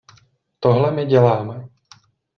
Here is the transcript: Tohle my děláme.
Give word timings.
Tohle 0.59 0.91
my 0.91 1.05
děláme. 1.05 1.69